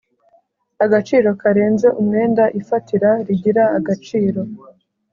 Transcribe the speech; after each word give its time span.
agaciro 0.85 1.29
karenze 1.41 1.87
umwenda 2.01 2.43
ifatira 2.59 3.09
rigira 3.25 3.63
agaciro 3.77 4.41